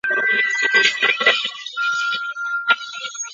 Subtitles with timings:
[0.03, 1.31] 莫尔普雷。